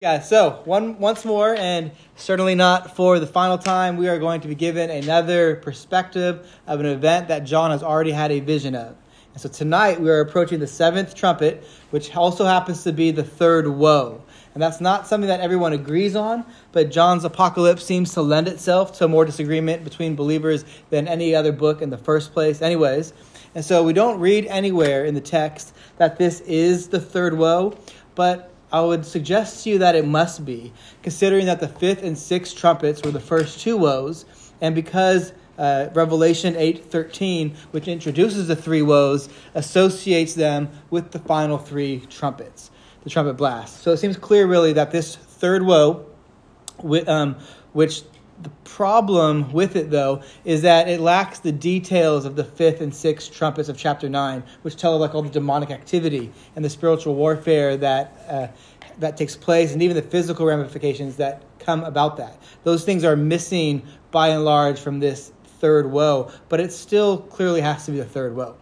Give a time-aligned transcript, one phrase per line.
[0.00, 4.40] Yeah, so one once more, and certainly not for the final time, we are going
[4.42, 8.76] to be given another perspective of an event that John has already had a vision
[8.76, 8.94] of.
[9.32, 13.24] And so tonight we are approaching the seventh trumpet, which also happens to be the
[13.24, 14.22] third woe.
[14.54, 18.96] And that's not something that everyone agrees on, but John's apocalypse seems to lend itself
[18.98, 23.14] to more disagreement between believers than any other book in the first place, anyways.
[23.56, 27.76] And so we don't read anywhere in the text that this is the third woe,
[28.14, 30.72] but I would suggest to you that it must be,
[31.02, 34.26] considering that the fifth and sixth trumpets were the first two woes,
[34.60, 41.58] and because uh, Revelation 8:13, which introduces the three woes, associates them with the final
[41.58, 42.70] three trumpets,
[43.04, 43.80] the trumpet blast.
[43.82, 46.06] So it seems clear, really, that this third woe,
[47.06, 47.36] um,
[47.72, 48.02] which
[48.42, 52.94] the problem with it, though, is that it lacks the details of the fifth and
[52.94, 56.70] sixth trumpets of chapter 9, which tell of like all the demonic activity and the
[56.70, 58.46] spiritual warfare that, uh,
[58.98, 62.40] that takes place, and even the physical ramifications that come about that.
[62.62, 67.60] Those things are missing by and large from this third woe, but it still clearly
[67.60, 68.56] has to be the third woe.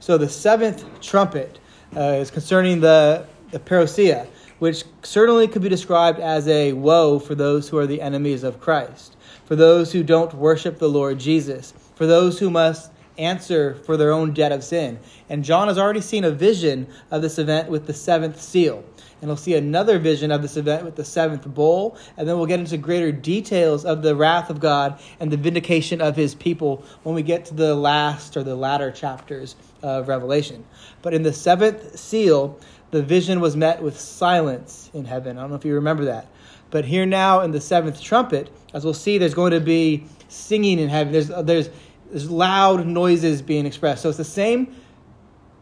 [0.00, 1.60] So the seventh trumpet
[1.96, 4.26] uh, is concerning the, the parousia,
[4.58, 8.60] which certainly could be described as a woe for those who are the enemies of
[8.60, 9.16] Christ
[9.50, 14.12] for those who don't worship the Lord Jesus, for those who must answer for their
[14.12, 14.96] own debt of sin.
[15.28, 18.84] And John has already seen a vision of this event with the seventh seal.
[19.20, 21.98] And we'll see another vision of this event with the seventh bowl.
[22.16, 26.00] And then we'll get into greater details of the wrath of God and the vindication
[26.00, 30.64] of his people when we get to the last or the latter chapters of Revelation.
[31.02, 32.56] But in the seventh seal,
[32.92, 35.38] the vision was met with silence in heaven.
[35.38, 36.28] I don't know if you remember that.
[36.70, 40.78] But here now in the seventh trumpet, as we'll see, there's going to be singing
[40.78, 41.12] in heaven.
[41.12, 41.70] There's, uh, there's,
[42.10, 44.02] there's loud noises being expressed.
[44.02, 44.74] So it's the same,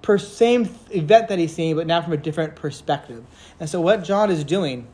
[0.02, 3.24] per, same event that he's seeing, but now from a different perspective.
[3.58, 4.86] And so what John is doing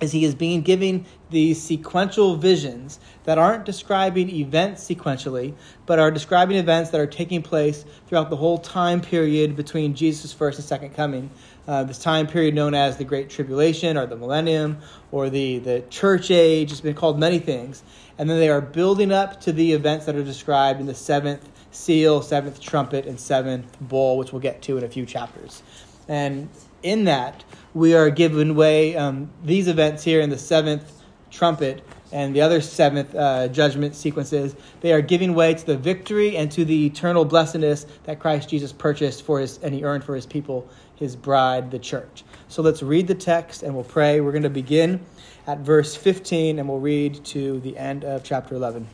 [0.00, 5.54] is he is being giving these sequential visions that aren't describing events sequentially,
[5.86, 10.32] but are describing events that are taking place throughout the whole time period between Jesus'
[10.32, 11.30] first and second coming.
[11.66, 14.78] Uh, this time period known as the Great Tribulation or the Millennium
[15.10, 16.70] or the, the Church Age.
[16.70, 17.82] It's been called many things.
[18.18, 21.48] And then they are building up to the events that are described in the seventh
[21.72, 25.62] seal, seventh trumpet, and seventh bowl, which we'll get to in a few chapters.
[26.08, 26.48] And
[26.82, 27.44] in that,
[27.74, 32.60] we are given way, um, these events here in the seventh trumpet and the other
[32.60, 37.24] seventh uh, judgment sequences, they are giving way to the victory and to the eternal
[37.24, 41.70] blessedness that Christ Jesus purchased for his and he earned for his people, his bride,
[41.70, 42.24] the church.
[42.48, 44.20] So let's read the text and we'll pray.
[44.20, 45.04] We're going to begin
[45.46, 48.88] at verse 15 and we'll read to the end of chapter 11.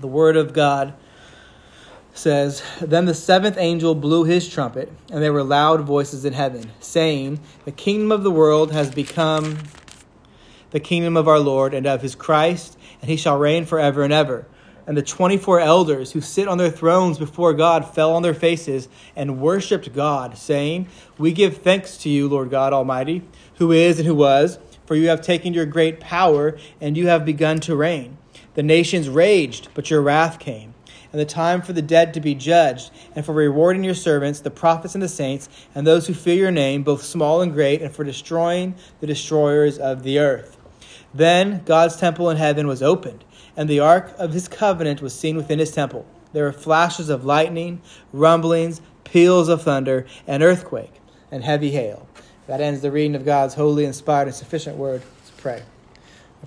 [0.00, 0.94] The word of God
[2.14, 6.70] says, Then the seventh angel blew his trumpet, and there were loud voices in heaven,
[6.80, 9.58] saying, The kingdom of the world has become
[10.70, 14.12] the kingdom of our Lord and of his Christ, and he shall reign forever and
[14.12, 14.46] ever.
[14.90, 18.34] And the twenty four elders who sit on their thrones before God fell on their
[18.34, 23.22] faces and worshipped God, saying, We give thanks to you, Lord God Almighty,
[23.58, 27.24] who is and who was, for you have taken your great power, and you have
[27.24, 28.18] begun to reign.
[28.54, 30.74] The nations raged, but your wrath came
[31.12, 34.50] and the time for the dead to be judged, and for rewarding your servants, the
[34.50, 37.94] prophets and the saints, and those who fear your name, both small and great, and
[37.94, 40.56] for destroying the destroyers of the earth.
[41.12, 43.24] Then God's temple in heaven was opened,
[43.60, 46.06] and the ark of his covenant was seen within his temple.
[46.32, 50.94] There were flashes of lightning, rumblings, peals of thunder, an earthquake,
[51.30, 52.08] and heavy hail.
[52.46, 55.02] That ends the reading of God's holy, inspired, and sufficient word.
[55.18, 55.62] Let's pray.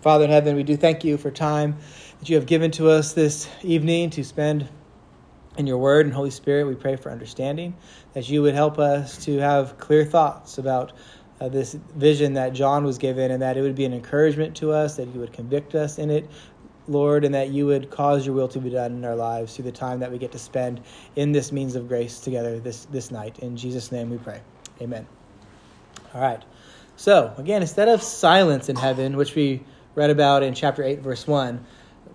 [0.01, 1.78] Father in heaven, we do thank you for time
[2.19, 4.68] that you have given to us this evening to spend
[5.56, 6.66] in your word and Holy Spirit.
[6.66, 7.75] We pray for understanding,
[8.13, 10.94] that you would help us to have clear thoughts about
[11.40, 14.72] uh, this vision that John was given, and that it would be an encouragement to
[14.72, 16.30] us, that you would convict us in it,
[16.88, 19.66] Lord, and that you would cause your will to be done in our lives through
[19.66, 20.82] the time that we get to spend
[21.16, 23.40] in this means of grace together this, this night.
[23.40, 24.42] In Jesus' name we pray.
[24.82, 25.08] Amen.
[26.14, 26.44] All right.
[26.96, 29.63] So, again, instead of silence in heaven, which we
[29.96, 31.63] read about in chapter 8, verse 1,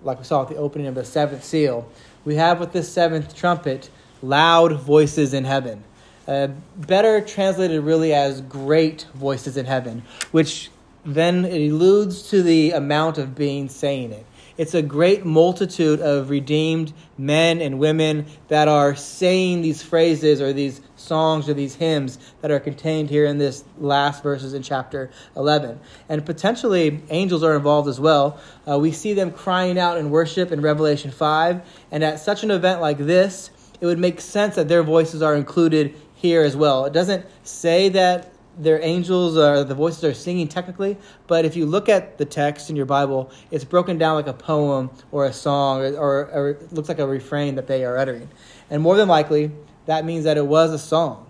[0.02, 1.90] like we saw at the opening of the seventh seal,
[2.24, 3.90] we have with this seventh trumpet
[4.22, 5.82] loud voices in heaven.
[6.26, 10.70] Uh, better translated really as great voices in heaven, which
[11.04, 14.26] then alludes to the amount of being saying it.
[14.58, 20.52] It's a great multitude of redeemed men and women that are saying these phrases or
[20.52, 25.10] these songs or these hymns that are contained here in this last verses in chapter
[25.36, 25.78] 11.
[26.08, 28.40] And potentially angels are involved as well.
[28.68, 31.62] Uh, we see them crying out in worship in Revelation 5.
[31.92, 33.50] And at such an event like this,
[33.80, 36.84] it would make sense that their voices are included here as well.
[36.84, 40.96] It doesn't say that their angels or the voices are singing technically,
[41.26, 44.32] but if you look at the text in your Bible, it's broken down like a
[44.32, 47.96] poem or a song or, or, or it looks like a refrain that they are
[47.96, 48.28] uttering.
[48.68, 49.52] And more than likely,
[49.86, 51.26] that means that it was a song.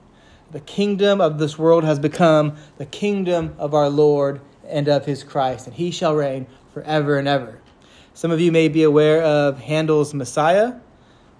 [0.50, 5.22] The kingdom of this world has become the kingdom of our Lord and of his
[5.22, 7.60] Christ, and he shall reign forever and ever.
[8.14, 10.74] Some of you may be aware of Handel's Messiah.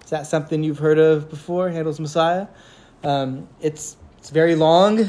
[0.05, 2.47] Is that something you've heard of before, Handel's Messiah?
[3.03, 5.09] Um, it's, it's very long,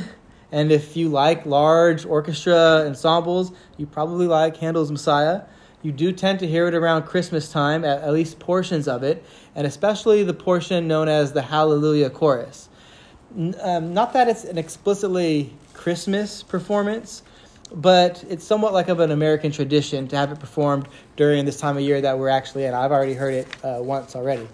[0.51, 5.43] and if you like large orchestra ensembles, you probably like Handel's Messiah.
[5.81, 9.23] You do tend to hear it around Christmas time, at, at least portions of it,
[9.55, 12.67] and especially the portion known as the Hallelujah Chorus.
[13.61, 17.23] Um, not that it's an explicitly Christmas performance,
[17.71, 21.77] but it's somewhat like of an American tradition to have it performed during this time
[21.77, 22.73] of year that we're actually in.
[22.73, 24.47] I've already heard it uh, once already.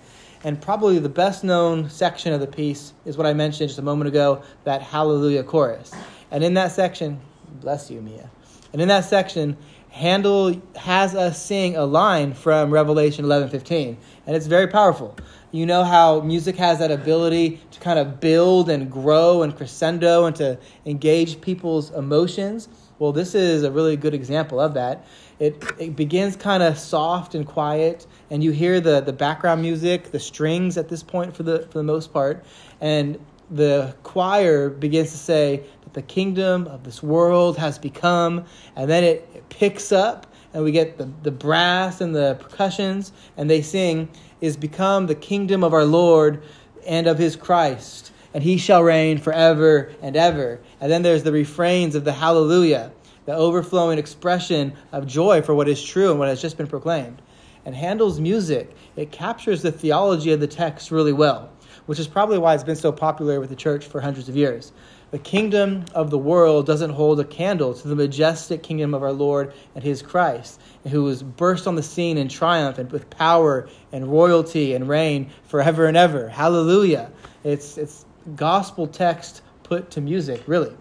[0.46, 3.82] And probably the best known section of the piece is what I mentioned just a
[3.82, 5.92] moment ago that Hallelujah chorus.
[6.30, 7.20] And in that section,
[7.62, 8.30] bless you, Mia.
[8.72, 9.58] And in that section,
[9.90, 13.98] Handel has us sing a line from Revelation 11:15,
[14.28, 15.16] and it's very powerful.
[15.52, 20.26] You know how music has that ability to kind of build and grow and crescendo
[20.26, 22.68] and to engage people's emotions.
[23.00, 25.08] Well, this is a really good example of that.
[25.40, 30.12] It, it begins kind of soft and quiet, and you hear the, the background music,
[30.12, 32.44] the strings at this point for the, for the most part,
[32.82, 33.20] and
[33.52, 38.46] the choir begins to say that the kingdom of this world has become,
[38.76, 43.12] and then it, it picks up, and we get the, the brass and the percussions,
[43.38, 44.10] and they sing,
[44.42, 46.42] is become the kingdom of our Lord
[46.88, 50.60] and of his Christ and he shall reign forever and ever.
[50.82, 52.92] And then there's the refrains of the hallelujah,
[53.26, 57.22] the overflowing expression of joy for what is true and what has just been proclaimed.
[57.66, 61.52] And Handel's music, it captures the theology of the text really well,
[61.88, 64.72] which is probably why it's been so popular with the church for hundreds of years.
[65.12, 69.12] The kingdom of the world doesn't hold a candle to the majestic kingdom of our
[69.12, 70.60] Lord and his Christ,
[70.90, 75.32] who was burst on the scene in triumph and with power and royalty and reign
[75.46, 76.28] forever and ever.
[76.28, 77.12] Hallelujah.
[77.44, 80.76] It's, it's gospel text put to music, really.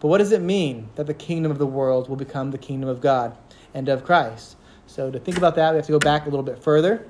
[0.00, 2.88] But what does it mean that the kingdom of the world will become the kingdom
[2.88, 3.36] of God
[3.74, 4.56] and of Christ?
[4.90, 7.06] So, to think about that, we have to go back a little bit further.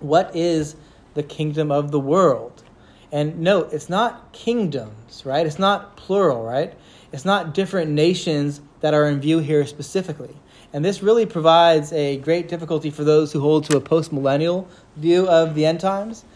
[0.00, 0.76] What is
[1.14, 2.62] the kingdom of the world?
[3.10, 5.46] And note, it's not kingdoms, right?
[5.46, 6.74] It's not plural, right?
[7.10, 10.36] It's not different nations that are in view here specifically.
[10.74, 14.66] And this really provides a great difficulty for those who hold to a postmillennial
[14.96, 16.26] view of the end times.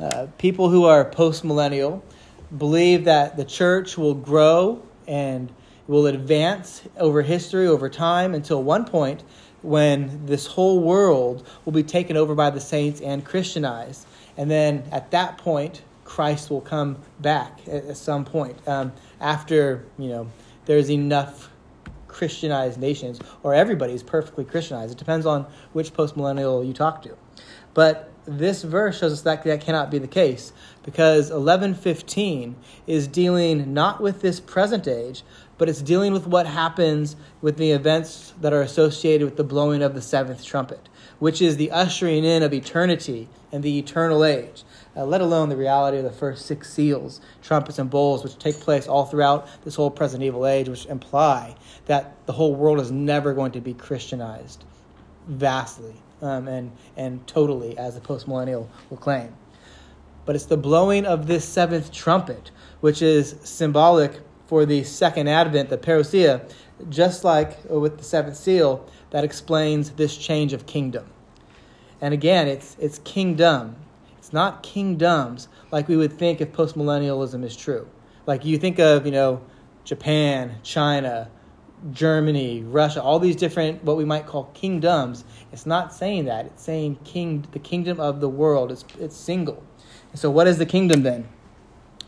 [0.00, 2.00] Uh, people who are postmillennial
[2.56, 5.52] believe that the church will grow and
[5.86, 9.22] will advance over history, over time, until one point
[9.62, 14.06] when this whole world will be taken over by the saints and Christianized.
[14.36, 19.84] And then at that point, Christ will come back at, at some point um, after,
[19.98, 20.30] you know,
[20.66, 21.50] there's enough
[22.08, 24.92] Christianized nations, or everybody's perfectly Christianized.
[24.92, 27.16] It depends on which postmillennial you talk to.
[27.74, 30.52] But this verse shows us that that cannot be the case
[30.84, 32.54] because 1115
[32.86, 35.22] is dealing not with this present age,
[35.58, 39.82] but it's dealing with what happens with the events that are associated with the blowing
[39.82, 40.88] of the seventh trumpet,
[41.18, 44.64] which is the ushering in of eternity and the eternal age.
[44.96, 48.56] Uh, let alone the reality of the first six seals, trumpets, and bowls, which take
[48.56, 51.54] place all throughout this whole present evil age, which imply
[51.86, 54.64] that the whole world is never going to be Christianized
[55.26, 59.34] vastly um, and, and totally, as the postmillennial will claim.
[60.24, 64.20] But it's the blowing of this seventh trumpet, which is symbolic
[64.52, 66.46] for the second advent, the parousia,
[66.90, 71.06] just like uh, with the seventh seal, that explains this change of kingdom.
[72.02, 73.76] And again, it's, it's kingdom.
[74.18, 77.88] It's not kingdoms like we would think if postmillennialism is true.
[78.26, 79.40] Like you think of, you know,
[79.84, 81.30] Japan, China,
[81.90, 85.24] Germany, Russia, all these different what we might call kingdoms.
[85.50, 86.44] It's not saying that.
[86.44, 88.70] It's saying king the kingdom of the world.
[88.70, 89.64] It's it's single.
[90.10, 91.26] And so what is the kingdom then?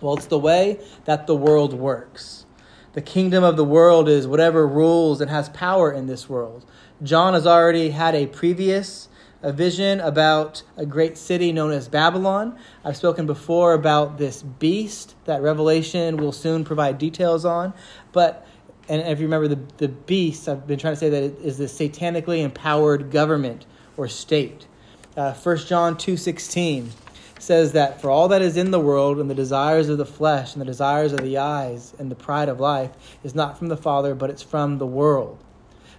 [0.05, 2.45] Well, it's the way that the world works.
[2.93, 6.67] The kingdom of the world is whatever rules and has power in this world.
[7.03, 9.09] John has already had a previous
[9.43, 12.59] a vision about a great city known as Babylon.
[12.85, 17.73] I've spoken before about this beast that Revelation will soon provide details on.
[18.13, 18.47] But
[18.91, 21.57] and if you remember the, the beast, I've been trying to say that it is
[21.57, 23.65] the satanically empowered government
[23.97, 24.67] or state.
[25.17, 26.91] Uh, 1 John 2.16
[27.39, 30.55] says that for all that is in the world and the desires of the flesh
[30.55, 32.91] and the desires of the eyes and the pride of life
[33.23, 35.39] is not from the Father, but it's from the world.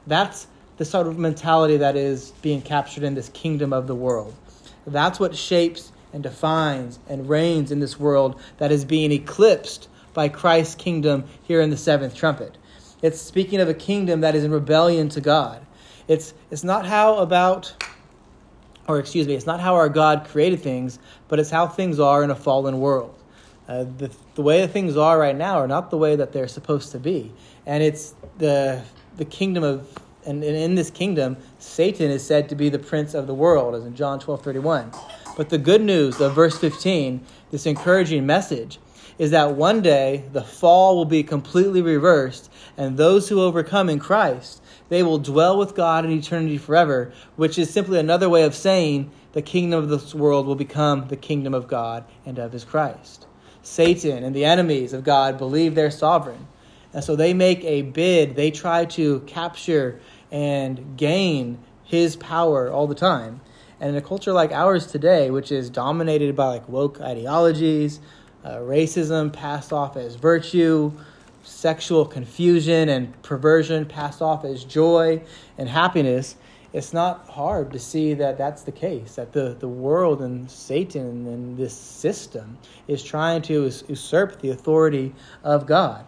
[0.07, 4.33] That's the sort of mentality that is being captured in this kingdom of the world.
[4.87, 10.29] That's what shapes and defines and reigns in this world that is being eclipsed by
[10.29, 12.57] Christ's kingdom here in the seventh trumpet.
[13.01, 15.65] It's speaking of a kingdom that is in rebellion to God.
[16.07, 17.73] It's, it's not how about,
[18.87, 22.23] or excuse me, it's not how our God created things, but it's how things are
[22.23, 23.15] in a fallen world.
[23.67, 26.47] Uh, the, the way that things are right now are not the way that they're
[26.47, 27.31] supposed to be.
[27.65, 28.83] And it's the,
[29.17, 29.87] the kingdom of,
[30.25, 33.73] and, and in this kingdom, Satan is said to be the prince of the world,
[33.73, 34.91] as in John 12 31.
[35.35, 38.79] But the good news of verse 15, this encouraging message,
[39.17, 43.99] is that one day the fall will be completely reversed, and those who overcome in
[43.99, 48.55] Christ, they will dwell with God in eternity forever, which is simply another way of
[48.55, 52.63] saying the kingdom of this world will become the kingdom of God and of his
[52.63, 53.27] Christ.
[53.61, 56.47] Satan and the enemies of God believe they're sovereign.
[56.93, 59.99] And so they make a bid, they try to capture
[60.31, 63.41] and gain his power all the time.
[63.79, 67.99] And in a culture like ours today, which is dominated by like woke ideologies,
[68.43, 70.93] uh, racism passed off as virtue,
[71.45, 75.21] sexual confusion and perversion passed off as joy
[75.57, 76.35] and happiness,
[76.73, 81.25] it's not hard to see that that's the case, that the, the world and Satan
[81.27, 86.05] and this system is trying to usurp the authority of God.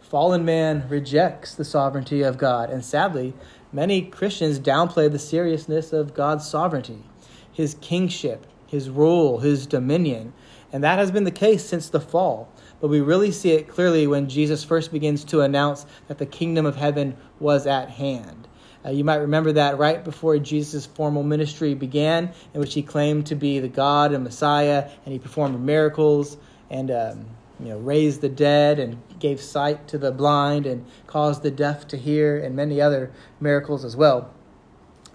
[0.00, 3.32] Fallen man rejects the sovereignty of God, and sadly,
[3.72, 7.04] many Christians downplay the seriousness of God's sovereignty,
[7.52, 10.32] his kingship, his rule, his dominion.
[10.72, 12.48] And that has been the case since the fall.
[12.80, 16.66] But we really see it clearly when Jesus first begins to announce that the kingdom
[16.66, 18.48] of heaven was at hand.
[18.84, 23.26] Uh, you might remember that right before Jesus' formal ministry began, in which he claimed
[23.26, 26.38] to be the God and Messiah, and he performed miracles
[26.70, 27.26] and um,
[27.58, 31.86] you know raised the dead and gave sight to the blind and caused the deaf
[31.88, 34.32] to hear, and many other miracles as well.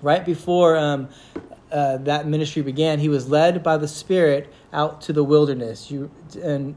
[0.03, 1.09] Right before um,
[1.71, 6.11] uh, that ministry began, he was led by the Spirit out to the wilderness, you,
[6.43, 6.75] and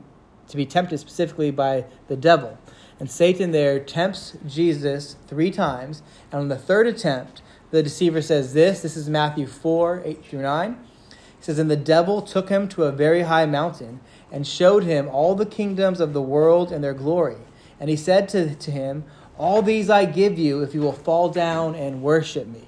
[0.49, 2.59] to be tempted specifically by the devil.
[3.01, 6.03] And Satan there tempts Jesus three times.
[6.33, 10.43] And on the third attempt, the deceiver says this this is Matthew 4 8 through
[10.43, 10.79] 9.
[11.11, 14.01] He says, And the devil took him to a very high mountain
[14.33, 17.37] and showed him all the kingdoms of the world and their glory.
[17.79, 19.05] And he said to, to him,
[19.37, 22.65] All these I give you if you will fall down and worship me.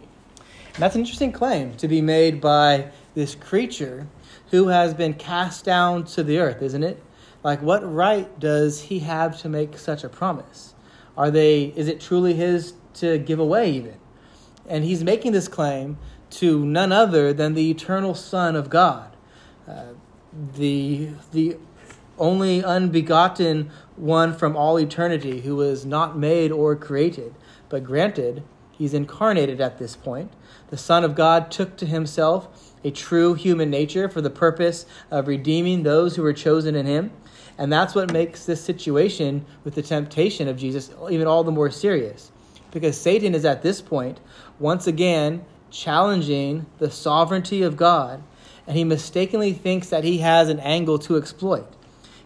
[0.75, 4.07] And that's an interesting claim to be made by this creature
[4.51, 7.03] who has been cast down to the earth, isn't it?
[7.43, 10.75] Like, what right does he have to make such a promise?
[11.17, 13.97] Are they, is it truly his to give away, even?
[14.69, 15.99] And he's making this claim
[16.31, 19.17] to none other than the eternal Son of God,
[19.67, 19.95] uh,
[20.55, 21.57] the, the
[22.19, 27.35] only unbegotten one from all eternity who was not made or created,
[27.69, 30.31] but granted, he's incarnated at this point.
[30.69, 35.27] The Son of God took to himself a true human nature for the purpose of
[35.27, 37.11] redeeming those who were chosen in him.
[37.61, 41.71] And that's what makes this situation with the temptation of Jesus even all the more
[41.71, 42.33] serious.
[42.71, 44.19] Because Satan is at this point,
[44.59, 48.23] once again, challenging the sovereignty of God,
[48.67, 51.67] and he mistakenly thinks that he has an angle to exploit.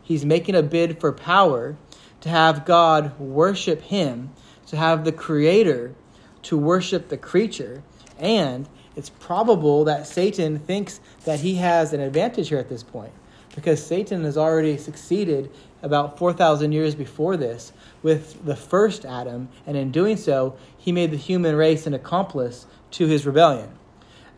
[0.00, 1.76] He's making a bid for power
[2.20, 4.30] to have God worship him,
[4.68, 5.96] to have the Creator
[6.42, 7.82] to worship the creature,
[8.20, 13.12] and it's probable that Satan thinks that he has an advantage here at this point
[13.54, 15.50] because Satan has already succeeded
[15.82, 21.10] about 4,000 years before this with the first Adam, and in doing so, he made
[21.10, 23.70] the human race an accomplice to his rebellion.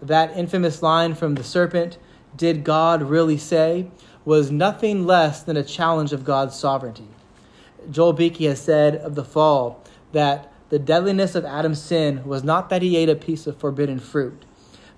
[0.03, 1.99] That infamous line from the serpent,
[2.37, 3.89] Did God really say?
[4.25, 7.07] was nothing less than a challenge of God's sovereignty.
[7.89, 12.69] Joel Beeke has said of the fall that the deadliness of Adam's sin was not
[12.69, 14.45] that he ate a piece of forbidden fruit,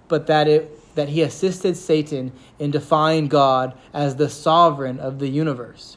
[0.08, 5.28] but that it that he assisted Satan in defying God as the sovereign of the
[5.28, 5.96] universe.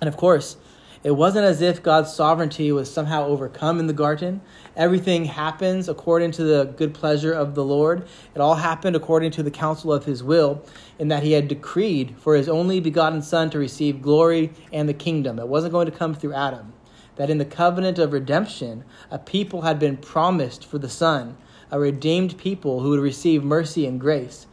[0.00, 0.56] And of course,
[1.04, 4.40] it wasn't as if God's sovereignty was somehow overcome in the garden.
[4.76, 8.08] Everything happens according to the good pleasure of the Lord.
[8.34, 10.64] It all happened according to the counsel of his will,
[10.98, 14.94] in that he had decreed for his only begotten Son to receive glory and the
[14.94, 15.38] kingdom.
[15.38, 16.72] It wasn't going to come through Adam.
[17.14, 18.82] That in the covenant of redemption,
[19.12, 21.36] a people had been promised for the Son
[21.70, 24.46] a redeemed people who would receive mercy and grace.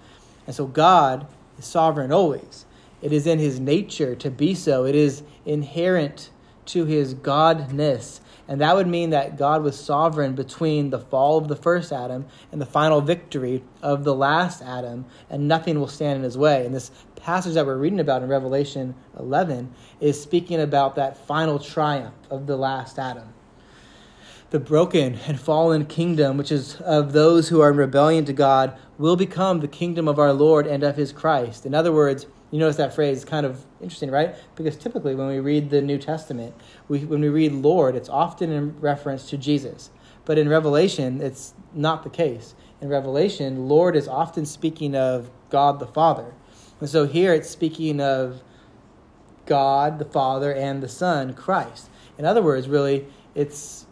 [0.47, 2.65] And so God is sovereign always.
[3.01, 6.29] It is in his nature to be so, it is inherent
[6.67, 8.19] to his godness.
[8.47, 12.25] And that would mean that God was sovereign between the fall of the first Adam
[12.51, 16.65] and the final victory of the last Adam, and nothing will stand in his way.
[16.65, 21.57] And this passage that we're reading about in Revelation 11 is speaking about that final
[21.57, 23.34] triumph of the last Adam
[24.51, 28.77] the broken and fallen kingdom, which is of those who are in rebellion to God,
[28.97, 31.65] will become the kingdom of our Lord and of his Christ.
[31.65, 34.35] In other words, You notice that phrase is kind of interesting, right?
[34.55, 36.53] Because typically when we read the New Testament,
[36.87, 39.89] we, when we read Lord, it's often in reference to Jesus.
[40.25, 42.55] But in Revelation, it's not the case.
[42.79, 46.33] In Revelation, Lord is often speaking of God the Father.
[46.79, 48.41] And so here it's speaking of
[49.45, 51.89] God the Father and the Son, Christ.
[52.17, 53.84] In other words, really, it's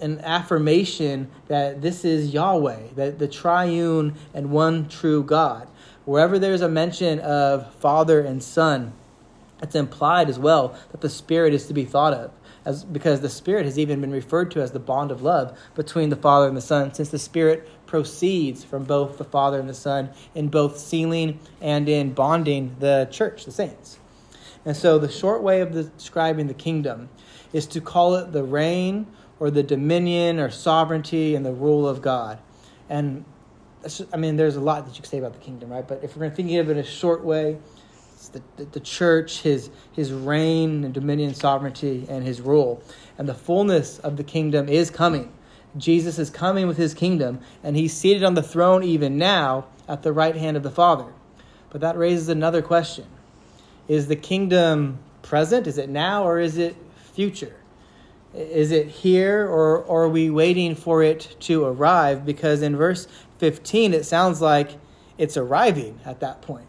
[0.00, 5.68] an affirmation that this is Yahweh, that the triune and one true God.
[6.04, 8.92] Wherever there's a mention of Father and Son,
[9.62, 12.30] it's implied as well that the Spirit is to be thought of.
[12.64, 16.10] As, because the Spirit has even been referred to as the bond of love between
[16.10, 19.74] the Father and the Son, since the Spirit proceeds from both the Father and the
[19.74, 23.98] Son in both sealing and in bonding the church, the saints.
[24.64, 27.08] And so, the short way of describing the kingdom
[27.52, 29.06] is to call it the reign
[29.40, 32.38] or the dominion or sovereignty and the rule of God.
[32.88, 33.24] And
[34.12, 35.86] I mean, there's a lot that you could say about the kingdom, right?
[35.86, 37.58] But if we're thinking of it in a short way,
[38.14, 42.82] it's the, the, the church, his, his reign and dominion, sovereignty, and his rule.
[43.16, 45.32] And the fullness of the kingdom is coming.
[45.76, 50.02] Jesus is coming with his kingdom, and he's seated on the throne even now at
[50.02, 51.06] the right hand of the Father.
[51.70, 53.06] But that raises another question
[53.86, 55.66] Is the kingdom present?
[55.66, 56.74] Is it now, or is it
[57.12, 57.57] future?
[58.38, 62.24] Is it here, or, or are we waiting for it to arrive?
[62.24, 64.78] Because in verse 15, it sounds like
[65.18, 66.68] it's arriving at that point.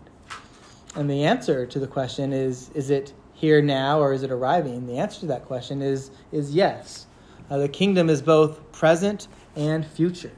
[0.96, 4.88] And the answer to the question is is it here now or is it arriving?
[4.88, 7.06] The answer to that question is, is yes.
[7.50, 10.32] Uh, the kingdom is both present and future.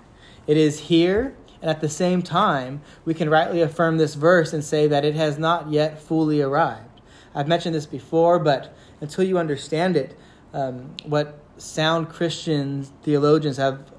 [0.47, 4.63] It is here, and at the same time, we can rightly affirm this verse and
[4.63, 7.01] say that it has not yet fully arrived.
[7.33, 10.17] I've mentioned this before, but until you understand it,
[10.53, 13.91] um, what sound Christian theologians have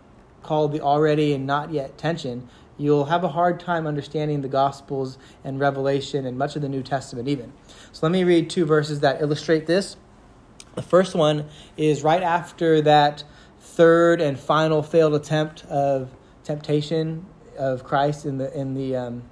[0.43, 5.19] called the already and not yet tension, you'll have a hard time understanding the Gospels
[5.45, 7.53] and Revelation and much of the New Testament, even.
[7.93, 9.97] So let me read two verses that illustrate this.
[10.75, 13.25] The first one is right after that
[13.61, 16.11] third and final failed attempt of
[16.45, 17.27] temptation
[17.59, 19.23] of Christ in the in the um,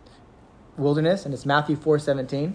[0.77, 2.55] wilderness, and it's Matthew four seventeen,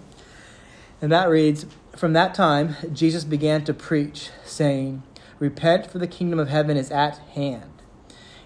[1.02, 5.04] and that reads, "From that time Jesus began to preach, saying,
[5.40, 7.72] Repent, for the kingdom of heaven is at hand."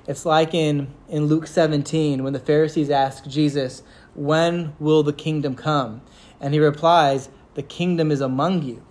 [0.08, 3.82] It's like in in Luke seventeen when the Pharisees ask Jesus,
[4.14, 6.02] "When will the kingdom come?"
[6.40, 8.84] and he replies, "The kingdom is among you."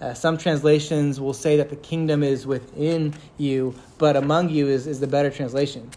[0.00, 4.88] Uh, some translations will say that the kingdom is within you, but among you is,
[4.88, 5.90] is the better translation.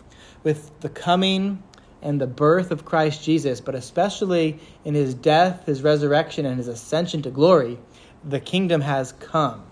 [0.43, 1.63] With the coming
[2.01, 6.67] and the birth of Christ Jesus, but especially in his death, his resurrection, and his
[6.67, 7.79] ascension to glory,
[8.23, 9.63] the kingdom has come.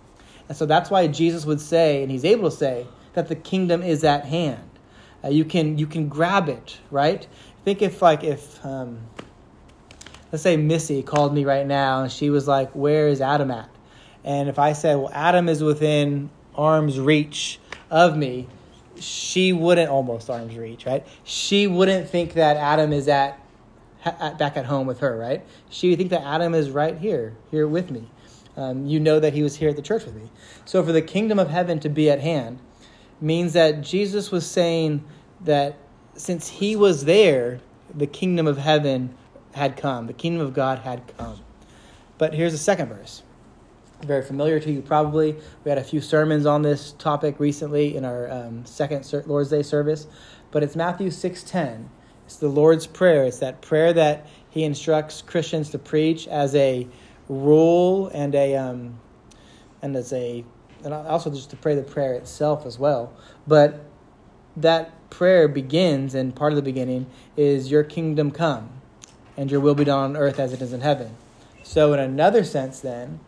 [0.47, 3.81] And so that's why Jesus would say, and he's able to say, that the kingdom
[3.83, 4.69] is at hand.
[5.23, 7.27] Uh, you can you can grab it, right?
[7.63, 9.01] Think if like if um,
[10.31, 13.69] let's say Missy called me right now and she was like, "Where is Adam at?"
[14.23, 17.59] And if I said, well, Adam is within arm's reach
[17.89, 18.47] of me,
[18.99, 21.05] she wouldn't almost arm's reach, right?
[21.23, 23.39] She wouldn't think that Adam is at,
[24.05, 25.43] at back at home with her, right?
[25.69, 28.09] She would think that Adam is right here, here with me.
[28.57, 30.29] Um, you know that he was here at the church with me.
[30.65, 32.59] So for the kingdom of heaven to be at hand
[33.21, 35.03] means that Jesus was saying
[35.41, 35.77] that
[36.15, 37.61] since he was there,
[37.93, 39.15] the kingdom of heaven
[39.53, 41.39] had come, the kingdom of God had come.
[42.17, 43.23] But here's the second verse
[44.05, 45.35] very familiar to you probably.
[45.63, 49.63] We had a few sermons on this topic recently in our um, second Lord's Day
[49.63, 50.07] service,
[50.51, 51.85] but it's Matthew 6:10.
[52.25, 53.25] It's the Lord's prayer.
[53.25, 56.87] It's that prayer that he instructs Christians to preach as a
[57.31, 58.99] rule and a um,
[59.81, 60.43] and as a
[60.83, 63.13] and also just to pray the prayer itself as well.
[63.47, 63.85] But
[64.57, 68.69] that prayer begins, and part of the beginning is "Your kingdom come,
[69.37, 71.15] and Your will be done on earth as it is in heaven."
[71.63, 73.19] So, in another sense, then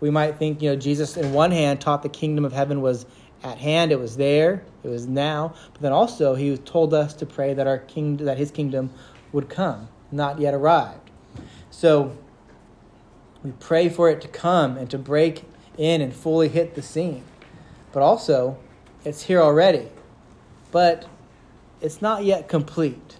[0.00, 3.06] we might think, you know, Jesus, in one hand, taught the kingdom of heaven was
[3.44, 7.26] at hand, it was there, it was now, but then also he told us to
[7.26, 8.90] pray that our king, that his kingdom
[9.32, 11.10] would come, not yet arrived.
[11.70, 12.16] So
[13.42, 15.44] we pray for it to come and to break
[15.76, 17.24] in and fully hit the scene.
[17.92, 18.58] But also,
[19.04, 19.88] it's here already.
[20.70, 21.06] But
[21.80, 23.18] it's not yet complete.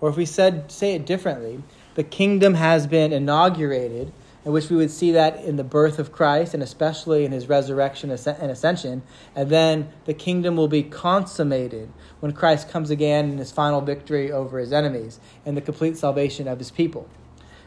[0.00, 1.62] Or if we said say it differently,
[1.94, 4.12] the kingdom has been inaugurated
[4.44, 7.48] in which we would see that in the birth of Christ and especially in his
[7.48, 9.02] resurrection and ascension.
[9.36, 14.32] And then the kingdom will be consummated when Christ comes again in his final victory
[14.32, 17.08] over his enemies and the complete salvation of his people.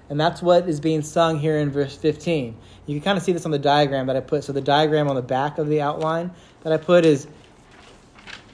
[0.09, 2.55] And that's what is being sung here in verse 15.
[2.85, 4.43] You can kind of see this on the diagram that I put.
[4.43, 6.31] So the diagram on the back of the outline
[6.63, 7.27] that I put is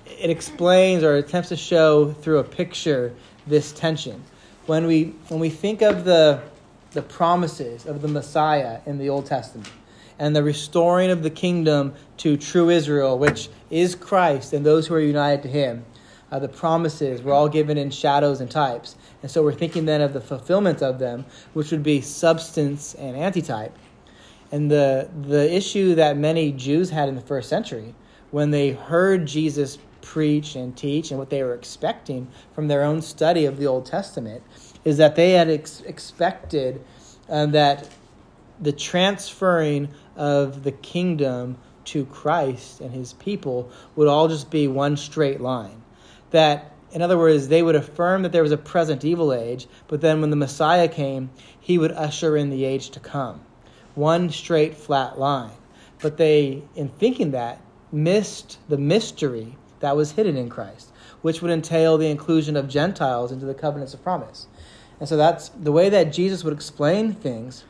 [0.05, 3.13] it explains or attempts to show through a picture
[3.47, 4.23] this tension.
[4.67, 6.41] When we when we think of the
[6.91, 9.69] the promises of the Messiah in the Old Testament
[10.19, 14.93] and the restoring of the kingdom to true Israel, which is Christ and those who
[14.93, 15.83] are united to him.
[16.31, 18.95] Uh, the promises were all given in shadows and types.
[19.21, 23.17] And so we're thinking then of the fulfillment of them, which would be substance and
[23.17, 23.77] antitype.
[24.51, 27.95] And the, the issue that many Jews had in the first century
[28.31, 33.01] when they heard Jesus preach and teach and what they were expecting from their own
[33.01, 34.41] study of the Old Testament
[34.83, 36.83] is that they had ex- expected
[37.29, 37.89] uh, that
[38.59, 44.97] the transferring of the kingdom to Christ and his people would all just be one
[44.97, 45.81] straight line.
[46.31, 50.01] That, in other words, they would affirm that there was a present evil age, but
[50.01, 53.41] then when the Messiah came, he would usher in the age to come
[53.95, 55.51] one straight flat line.
[56.01, 60.91] But they, in thinking that, missed the mystery that was hidden in Christ,
[61.21, 64.47] which would entail the inclusion of Gentiles into the covenants of promise.
[64.99, 67.65] And so that's the way that Jesus would explain things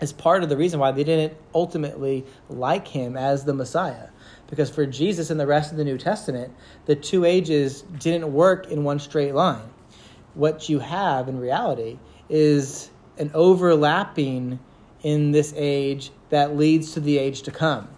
[0.00, 4.08] is part of the reason why they didn't ultimately like him as the Messiah.
[4.48, 6.52] Because for Jesus and the rest of the New Testament,
[6.86, 9.68] the two ages didn't work in one straight line.
[10.34, 14.58] What you have in reality is an overlapping
[15.02, 17.88] in this age that leads to the age to come.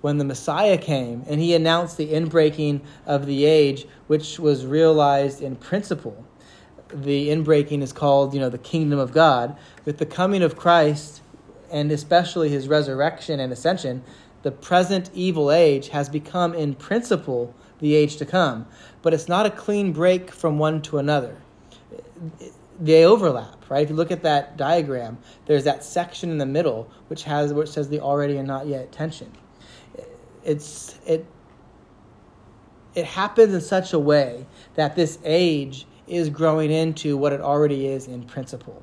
[0.00, 5.42] When the Messiah came and he announced the inbreaking of the age, which was realized
[5.42, 6.24] in principle,
[6.88, 9.56] the inbreaking is called, you know, the kingdom of God.
[9.84, 11.20] With the coming of Christ
[11.70, 14.02] and especially his resurrection and ascension,
[14.42, 18.66] the present evil age has become in principle the age to come.
[19.02, 21.36] But it's not a clean break from one to another.
[22.80, 23.82] They overlap right?
[23.82, 27.70] If you look at that diagram, there's that section in the middle which has which
[27.70, 29.32] says the already and not yet tension.
[30.44, 31.26] It's it
[32.94, 37.86] it happens in such a way that this age is growing into what it already
[37.86, 38.82] is in principle.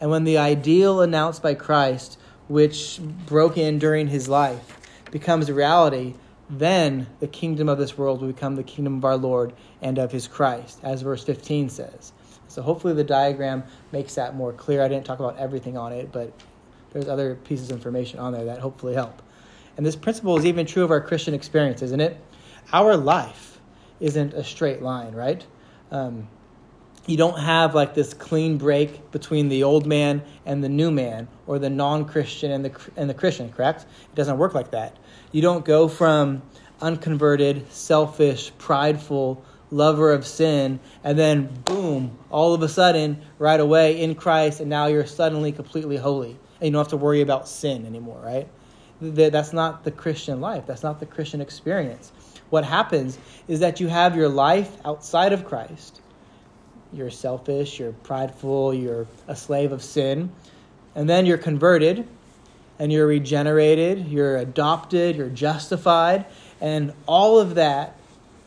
[0.00, 4.75] And when the ideal announced by Christ, which broke in during his life,
[5.18, 6.14] becomes a reality,
[6.50, 10.12] then the kingdom of this world will become the kingdom of our Lord and of
[10.12, 12.12] his Christ, as verse 15 says.
[12.48, 14.82] So hopefully the diagram makes that more clear.
[14.82, 16.32] I didn't talk about everything on it, but
[16.92, 19.22] there's other pieces of information on there that hopefully help.
[19.78, 22.18] And this principle is even true of our Christian experience, isn't it?
[22.72, 23.58] Our life
[24.00, 25.44] isn't a straight line, right?
[25.90, 26.28] Um,
[27.06, 31.28] you don't have like this clean break between the old man and the new man,
[31.46, 33.50] or the non-Christian and the and the Christian.
[33.52, 33.82] Correct?
[33.82, 34.96] It doesn't work like that.
[35.32, 36.42] You don't go from
[36.80, 44.00] unconverted, selfish, prideful, lover of sin, and then boom, all of a sudden, right away
[44.00, 46.30] in Christ, and now you're suddenly completely holy.
[46.60, 48.48] And you don't have to worry about sin anymore, right?
[49.00, 50.64] That's not the Christian life.
[50.66, 52.12] That's not the Christian experience.
[52.48, 56.00] What happens is that you have your life outside of Christ.
[56.92, 60.30] You're selfish, you're prideful, you're a slave of sin.
[60.94, 62.08] And then you're converted
[62.78, 66.26] and you're regenerated, you're adopted, you're justified,
[66.60, 67.96] and all of that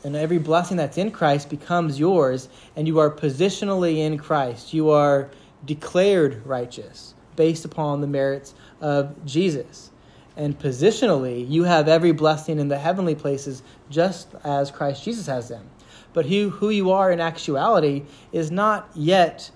[0.03, 4.73] and every blessing that's in Christ becomes yours, and you are positionally in Christ.
[4.73, 5.29] You are
[5.65, 9.91] declared righteous based upon the merits of Jesus.
[10.37, 15.49] And positionally, you have every blessing in the heavenly places just as Christ Jesus has
[15.49, 15.69] them.
[16.13, 19.51] But who, who you are in actuality is not yet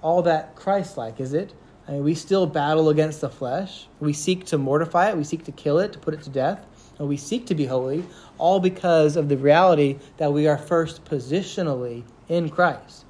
[0.00, 1.52] all that Christ like, is it?
[1.86, 3.86] I mean, we still battle against the flesh.
[4.00, 6.64] We seek to mortify it, we seek to kill it, to put it to death,
[6.98, 8.04] and we seek to be holy
[8.38, 13.04] all because of the reality that we are first positionally in Christ.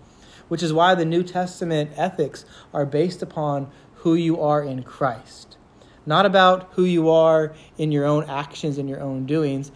[0.48, 5.56] Which is why the New Testament ethics are based upon who you are in Christ.
[6.04, 9.72] Not about who you are in your own actions and your own doings.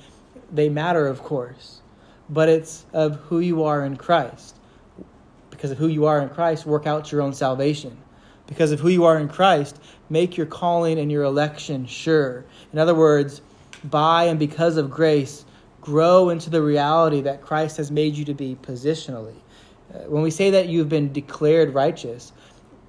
[0.52, 1.80] They matter, of course,
[2.28, 4.56] but it's of who you are in Christ.
[5.50, 7.96] Because of who you are in Christ, work out your own salvation.
[8.48, 9.80] Because of who you are in Christ,
[10.10, 12.44] make your calling and your election sure.
[12.72, 13.42] In other words,
[13.84, 15.44] by and because of grace,
[15.80, 19.36] grow into the reality that Christ has made you to be positionally.
[19.94, 22.32] Uh, when we say that you've been declared righteous,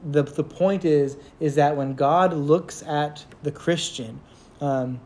[0.04, 4.20] the, the point is, is that when God looks at the Christian
[4.62, 5.00] um,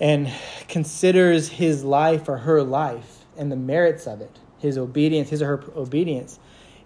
[0.00, 0.30] and
[0.68, 5.58] considers his life or her life and the merits of it, his obedience, his or
[5.58, 6.38] her obedience,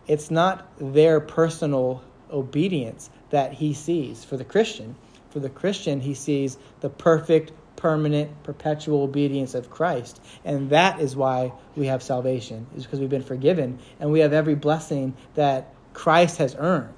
[0.06, 4.94] it's not their personal obedience that he sees for the Christian.
[5.30, 10.20] For the Christian, he sees the perfect permanent, perpetual obedience of Christ.
[10.44, 14.32] And that is why we have salvation, is because we've been forgiven and we have
[14.32, 16.92] every blessing that Christ has earned.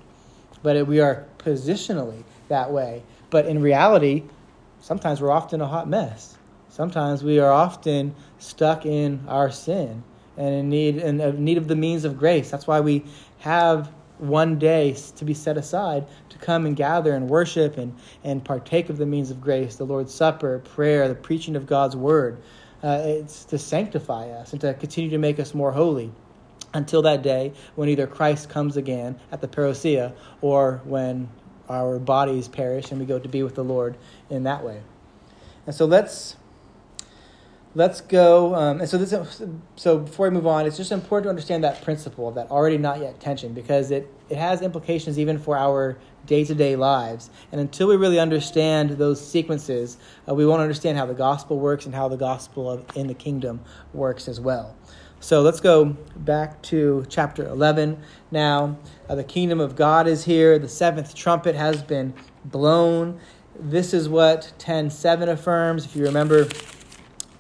[0.62, 3.02] But we are positionally that way.
[3.30, 4.24] But in reality,
[4.80, 6.36] sometimes we're often a hot mess.
[6.68, 10.02] Sometimes we are often stuck in our sin
[10.36, 12.50] and in need, in uh, need of the means of grace.
[12.50, 13.04] That's why we
[13.38, 18.44] have one day to be set aside to come and gather and worship and, and
[18.44, 22.38] partake of the means of grace, the Lord's Supper, prayer, the preaching of God's word.
[22.82, 26.12] Uh, it's to sanctify us and to continue to make us more holy
[26.74, 31.28] until that day when either Christ comes again at the parousia or when
[31.68, 33.96] our bodies perish and we go to be with the Lord
[34.30, 34.80] in that way.
[35.66, 36.36] And so let's
[37.78, 38.56] let's go.
[38.56, 39.14] Um, and so this,
[39.76, 42.76] so before we move on, it's just important to understand that principle of that already
[42.76, 47.30] not yet tension because it it has implications even for our day to day lives.
[47.52, 49.96] And until we really understand those sequences,
[50.28, 53.14] uh, we won't understand how the gospel works and how the gospel of, in the
[53.14, 53.60] kingdom
[53.94, 54.76] works as well.
[55.20, 58.76] So let's go back to chapter 11 now.
[59.08, 60.58] Uh, the kingdom of God is here.
[60.58, 62.12] The seventh trumpet has been
[62.44, 63.20] blown.
[63.58, 65.84] This is what 10:7 affirms.
[65.84, 66.48] If you remember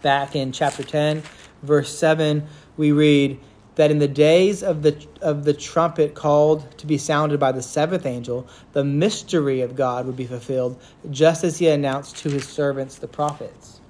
[0.02, 1.22] back in chapter 10,
[1.62, 3.38] verse 7, we read
[3.74, 7.62] that in the days of the of the trumpet called to be sounded by the
[7.62, 10.80] seventh angel, the mystery of God would be fulfilled,
[11.10, 13.80] just as he announced to his servants the prophets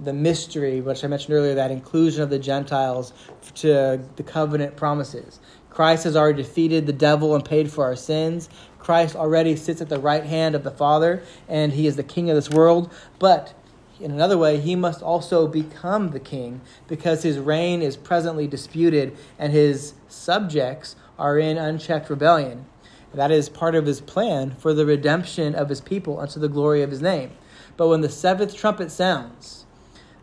[0.00, 3.12] the mystery, which I mentioned earlier, that inclusion of the Gentiles
[3.56, 5.40] to the covenant promises.
[5.70, 8.48] Christ has already defeated the devil and paid for our sins.
[8.78, 12.30] Christ already sits at the right hand of the Father, and he is the king
[12.30, 12.92] of this world.
[13.18, 13.54] But
[14.00, 19.16] in another way, he must also become the king because his reign is presently disputed
[19.38, 22.66] and his subjects are in unchecked rebellion.
[23.12, 26.82] That is part of his plan for the redemption of his people unto the glory
[26.82, 27.32] of his name.
[27.76, 29.66] But when the seventh trumpet sounds,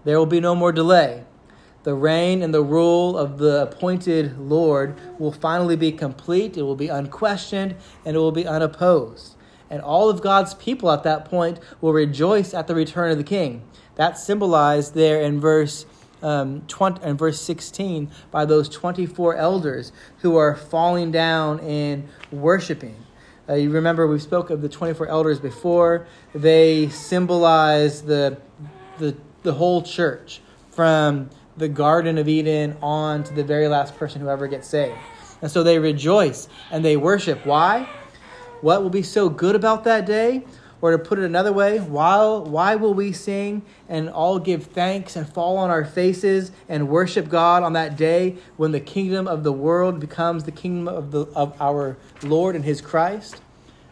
[0.04, 1.24] there will be no more delay.
[1.84, 6.76] The reign and the rule of the appointed Lord will finally be complete, it will
[6.76, 9.35] be unquestioned, and it will be unopposed.
[9.70, 13.24] And all of God's people at that point will rejoice at the return of the
[13.24, 13.64] King.
[13.96, 15.86] That's symbolized there in verse
[16.22, 22.96] um, 20 and verse 16 by those 24 elders who are falling down and worshiping.
[23.48, 26.08] Uh, you remember we spoke of the 24 elders before.
[26.34, 28.38] They symbolize the
[28.98, 34.20] the the whole church from the Garden of Eden on to the very last person
[34.20, 34.98] who ever gets saved.
[35.42, 37.46] And so they rejoice and they worship.
[37.46, 37.88] Why?
[38.62, 40.44] What will be so good about that day?
[40.82, 45.16] Or to put it another way, why, why will we sing and all give thanks
[45.16, 49.44] and fall on our faces and worship God on that day when the kingdom of
[49.44, 53.42] the world becomes the kingdom of, the, of our Lord and his Christ?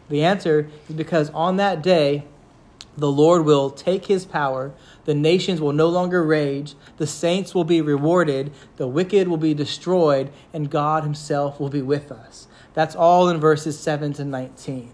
[0.10, 2.26] The answer is because on that day,
[2.96, 4.72] the Lord will take his power,
[5.06, 9.56] the nations will no longer rage, the saints will be rewarded, the wicked will be
[9.56, 12.48] destroyed, and God himself will be with us.
[12.74, 14.92] That's all in verses 7 to 19.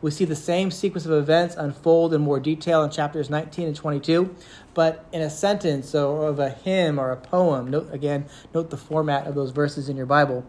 [0.00, 3.76] We see the same sequence of events unfold in more detail in chapters 19 and
[3.76, 4.34] 22,
[4.74, 8.76] but in a sentence or of a hymn or a poem, note again, note the
[8.76, 10.44] format of those verses in your Bible.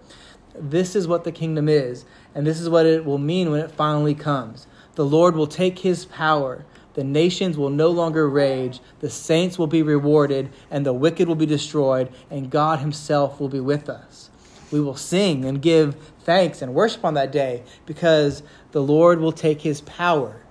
[0.56, 3.72] This is what the kingdom is, and this is what it will mean when it
[3.72, 4.66] finally comes.
[4.96, 9.68] The Lord will take his power the nations will no longer rage, the saints will
[9.68, 14.30] be rewarded, and the wicked will be destroyed, and God Himself will be with us.
[14.72, 19.32] We will sing and give thanks and worship on that day because the Lord will
[19.32, 20.42] take His power.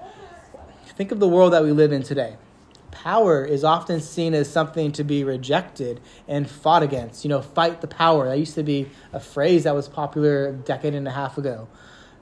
[0.97, 2.37] Think of the world that we live in today.
[2.91, 7.25] Power is often seen as something to be rejected and fought against.
[7.25, 8.29] You know, fight the power.
[8.29, 11.69] That used to be a phrase that was popular a decade and a half ago.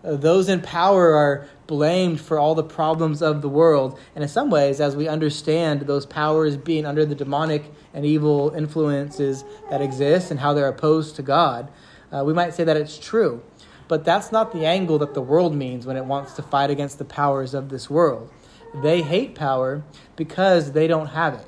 [0.03, 3.99] Uh, those in power are blamed for all the problems of the world.
[4.15, 8.51] And in some ways, as we understand those powers being under the demonic and evil
[8.51, 11.71] influences that exist and how they're opposed to God,
[12.13, 13.43] uh, we might say that it's true.
[13.89, 16.99] But that's not the angle that the world means when it wants to fight against
[16.99, 18.31] the powers of this world.
[18.83, 19.83] They hate power
[20.15, 21.47] because they don't have it.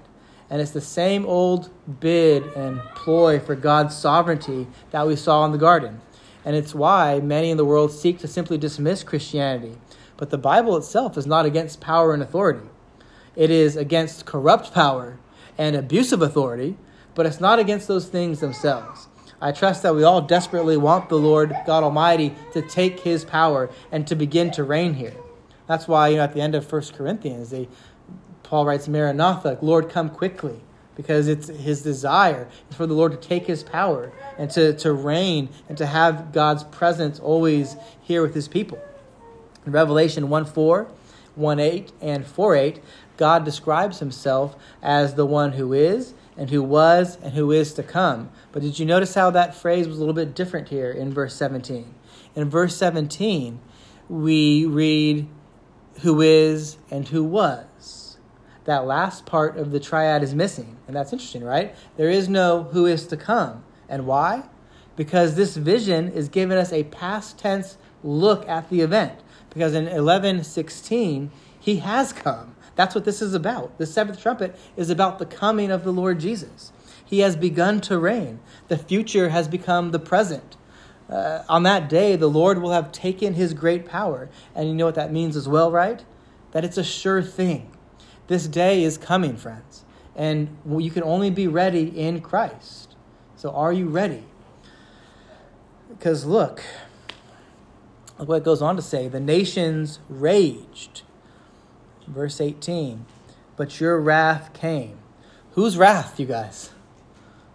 [0.51, 1.71] And it's the same old
[2.01, 6.01] bid and ploy for God's sovereignty that we saw in the garden
[6.45, 9.77] and it's why many in the world seek to simply dismiss Christianity.
[10.17, 12.67] But the Bible itself is not against power and authority.
[13.37, 15.19] It is against corrupt power
[15.57, 16.77] and abusive authority,
[17.15, 19.09] but it's not against those things themselves.
[19.43, 23.71] I trust that we all desperately want the Lord God Almighty to take his power
[23.91, 25.17] and to begin to reign here.
[25.67, 27.69] That's why, you know, at the end of 1 Corinthians, they,
[28.45, 30.61] Paul writes, Maranatha, Lord, come quickly
[30.95, 35.49] because it's his desire for the Lord to take his power and to, to reign
[35.69, 38.81] and to have God's presence always here with his people.
[39.67, 40.87] In Revelation 1 4,
[41.35, 42.81] 1 8, and 4 8,
[43.17, 47.83] God describes himself as the one who is, and who was, and who is to
[47.83, 48.31] come.
[48.53, 51.35] But did you notice how that phrase was a little bit different here in verse
[51.35, 51.95] 17?
[52.37, 53.61] In verse 17,
[54.09, 55.27] we read,
[56.01, 58.19] who is and who was
[58.65, 60.77] that last part of the triad is missing.
[60.87, 61.75] And that's interesting, right?
[61.97, 63.65] There is no who is to come.
[63.89, 64.45] And why?
[64.97, 69.21] because this vision is giving us a past tense look at the event.
[69.51, 72.57] Because in 11:16, he has come.
[72.75, 73.77] That's what this is about.
[73.79, 76.73] The seventh trumpet is about the coming of the Lord Jesus.
[77.13, 78.41] He has begun to reign.
[78.69, 80.57] The future has become the present.
[81.11, 84.31] Uh, on that day, the Lord will have taken his great power.
[84.55, 86.03] And you know what that means as well, right?
[86.53, 87.71] That it's a sure thing.
[88.29, 89.85] This day is coming, friends.
[90.17, 92.97] And you can only be ready in Christ.
[93.37, 94.25] So, are you ready?
[95.91, 96.63] Because look,
[98.19, 101.03] look what it goes on to say the nations raged.
[102.07, 103.05] Verse 18.
[103.57, 104.97] But your wrath came.
[105.51, 106.72] Whose wrath, you guys?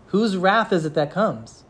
[0.08, 1.64] Whose wrath is it that comes?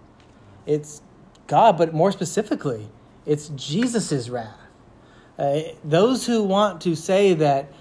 [0.65, 1.01] It's
[1.47, 2.87] God, but more specifically,
[3.25, 4.57] it's Jesus' wrath.
[5.37, 7.71] Uh, those who want to say that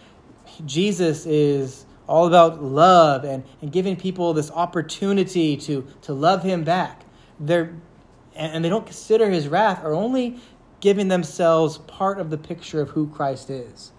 [0.64, 6.64] Jesus is all about love and, and giving people this opportunity to, to love him
[6.64, 7.02] back,
[7.40, 7.74] they're,
[8.34, 10.38] and they don't consider his wrath, are only
[10.80, 13.92] giving themselves part of the picture of who Christ is.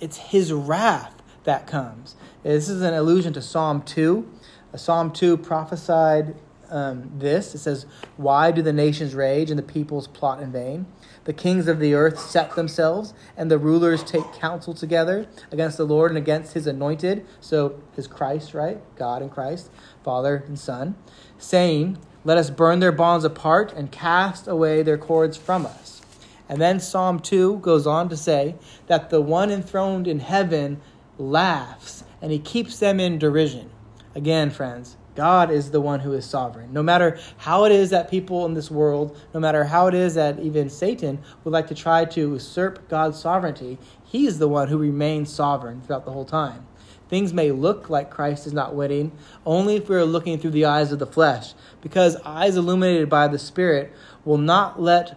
[0.00, 2.16] It's his wrath that comes.
[2.42, 4.28] This is an allusion to Psalm 2.
[4.76, 6.34] Psalm 2 prophesied
[6.70, 7.54] um, this.
[7.54, 10.86] It says, Why do the nations rage and the peoples plot in vain?
[11.24, 15.84] The kings of the earth set themselves, and the rulers take counsel together against the
[15.84, 17.26] Lord and against his anointed.
[17.40, 18.78] So, his Christ, right?
[18.96, 19.70] God and Christ,
[20.04, 20.96] Father and Son,
[21.38, 26.02] saying, Let us burn their bonds apart and cast away their cords from us.
[26.48, 28.54] And then Psalm 2 goes on to say
[28.86, 30.80] that the one enthroned in heaven
[31.18, 33.70] laughs and he keeps them in derision.
[34.18, 36.72] Again, friends, God is the one who is sovereign.
[36.72, 40.16] No matter how it is that people in this world, no matter how it is
[40.16, 44.66] that even Satan would like to try to usurp God's sovereignty, he is the one
[44.66, 46.66] who remains sovereign throughout the whole time.
[47.08, 49.12] Things may look like Christ is not winning
[49.46, 53.28] only if we are looking through the eyes of the flesh, because eyes illuminated by
[53.28, 53.92] the Spirit
[54.24, 55.16] will not let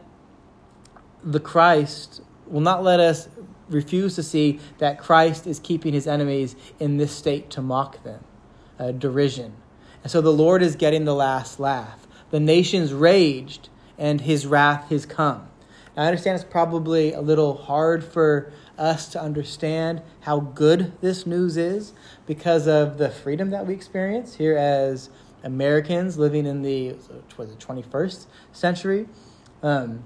[1.23, 3.29] the Christ, will not let us
[3.67, 8.23] refuse to see that Christ is keeping his enemies in this state to mock them,
[8.81, 9.53] uh, derision.
[10.03, 12.07] And so the Lord is getting the last laugh.
[12.31, 15.47] The nations raged, and his wrath has come.
[15.95, 21.27] Now, I understand it's probably a little hard for us to understand how good this
[21.27, 21.93] news is
[22.25, 25.09] because of the freedom that we experience here as
[25.43, 26.95] Americans living in the,
[27.37, 29.07] the 21st century.
[29.61, 30.03] Um,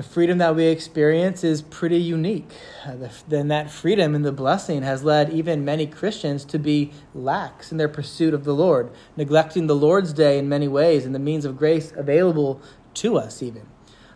[0.00, 2.48] the freedom that we experience is pretty unique.
[2.86, 2.96] Uh,
[3.28, 7.76] then that freedom and the blessing has led even many Christians to be lax in
[7.76, 11.44] their pursuit of the Lord, neglecting the Lord's day in many ways and the means
[11.44, 12.62] of grace available
[12.94, 13.66] to us, even.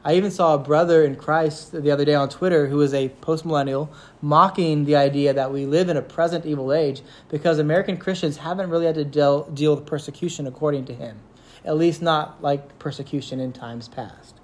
[0.03, 3.11] I even saw a brother in Christ the other day on Twitter who is a
[3.21, 3.91] postmillennial
[4.23, 8.71] mocking the idea that we live in a present evil age because American Christians haven't
[8.71, 11.19] really had to deal, deal with persecution according to him,
[11.63, 14.41] at least not like persecution in times past.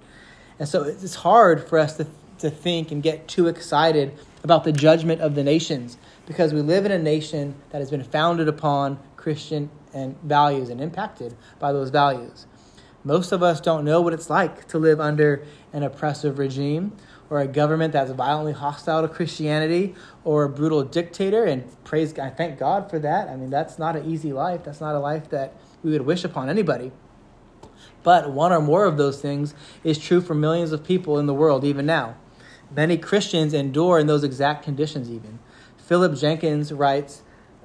[0.61, 2.07] And so it's hard for us to,
[2.39, 5.97] to think and get too excited about the judgment of the nations
[6.27, 10.79] because we live in a nation that has been founded upon Christian and values and
[10.79, 12.47] impacted by those values.
[13.05, 16.93] Most of us don't know what it's like to live under an oppressive regime
[17.31, 19.95] or a government that's violently hostile to Christianity
[20.25, 21.45] or a brutal dictator.
[21.45, 23.29] And praise God, I thank God for that.
[23.29, 24.65] I mean, that's not an easy life.
[24.65, 26.93] That's not a life that we would wish upon anybody.
[28.03, 31.35] But one or more of those things is true for millions of people in the
[31.35, 32.17] world, even now.
[32.75, 35.39] Many Christians endure in those exact conditions, even.
[35.77, 37.23] Philip Jenkins writes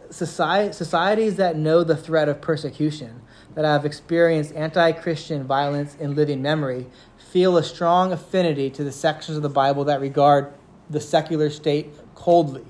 [0.10, 3.22] Societies that know the threat of persecution,
[3.56, 8.92] that have experienced anti Christian violence in living memory, feel a strong affinity to the
[8.92, 10.54] sections of the Bible that regard
[10.90, 12.66] the secular state coldly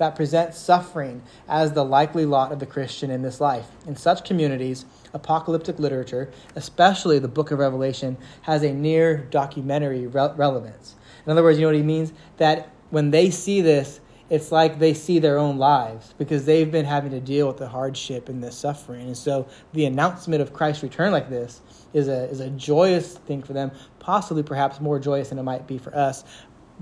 [0.00, 3.66] that present suffering as the likely lot of the Christian in this life.
[3.86, 10.30] In such communities, apocalyptic literature, especially the book of Revelation, has a near documentary re-
[10.36, 10.94] relevance.
[11.26, 12.12] In other words, you know what he means?
[12.38, 16.84] That when they see this, it's like they see their own lives because they've been
[16.84, 19.08] having to deal with the hardship and the suffering.
[19.08, 21.60] And so the announcement of Christ's return like this
[21.92, 25.66] is a, is a joyous thing for them, possibly perhaps more joyous than it might
[25.66, 26.24] be for us.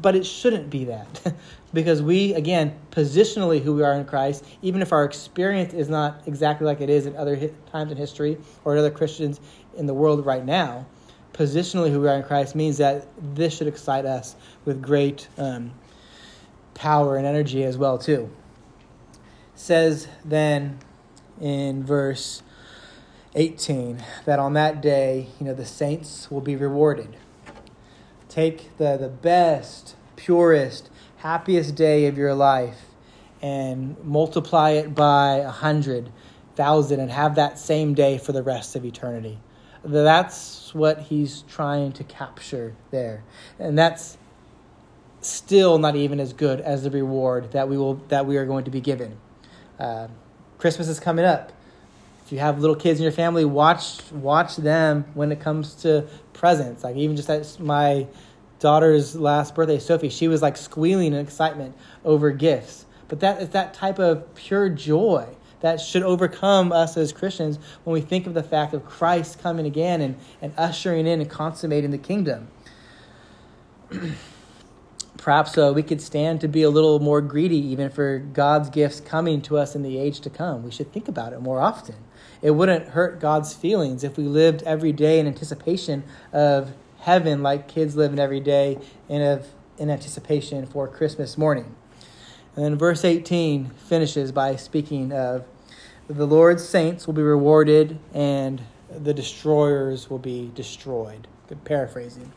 [0.00, 1.34] But it shouldn't be that.
[1.74, 6.22] because we, again, positionally who we are in Christ, even if our experience is not
[6.26, 9.40] exactly like it is in other times in history or in other Christians
[9.76, 10.86] in the world right now,
[11.32, 15.72] positionally who we are in Christ means that this should excite us with great um,
[16.74, 18.30] power and energy as well too.
[19.12, 19.20] It
[19.60, 20.78] says then
[21.40, 22.42] in verse
[23.34, 27.16] 18 that on that day, you know, the saints will be rewarded
[28.28, 32.78] Take the, the best, purest, happiest day of your life
[33.40, 36.10] and multiply it by a hundred
[36.54, 39.38] thousand and have that same day for the rest of eternity.
[39.84, 43.22] That's what he's trying to capture there.
[43.58, 44.18] And that's
[45.20, 48.64] still not even as good as the reward that we will that we are going
[48.64, 49.16] to be given.
[49.78, 50.08] Uh,
[50.58, 51.52] Christmas is coming up.
[52.28, 56.06] If you have little kids in your family, watch watch them when it comes to
[56.34, 56.84] presents.
[56.84, 58.06] Like even just at my
[58.58, 61.74] daughter's last birthday, Sophie, she was like squealing in excitement
[62.04, 62.84] over gifts.
[63.08, 65.26] But that is that type of pure joy
[65.60, 69.64] that should overcome us as Christians when we think of the fact of Christ coming
[69.64, 72.48] again and, and ushering in and consummating the kingdom.
[75.16, 79.00] Perhaps uh, we could stand to be a little more greedy even for God's gifts
[79.00, 80.62] coming to us in the age to come.
[80.62, 81.94] We should think about it more often.
[82.40, 87.68] It wouldn't hurt God's feelings if we lived every day in anticipation of heaven like
[87.68, 88.78] kids live in every day
[89.08, 91.74] in, of, in anticipation for Christmas morning.
[92.54, 95.44] And then verse 18 finishes by speaking of
[96.08, 101.28] the Lord's saints will be rewarded and the destroyers will be destroyed.
[101.48, 102.32] Good paraphrasing.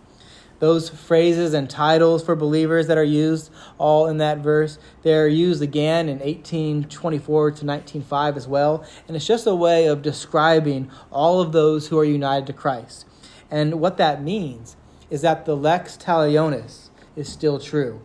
[0.61, 5.61] Those phrases and titles for believers that are used all in that verse, they're used
[5.61, 8.85] again in 1824 to 1905 as well.
[9.07, 13.05] And it's just a way of describing all of those who are united to Christ.
[13.49, 14.77] And what that means
[15.09, 17.99] is that the lex talionis is still true